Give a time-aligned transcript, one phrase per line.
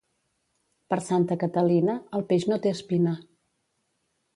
[0.93, 3.19] Per Santa Catalina, el peix no té espina.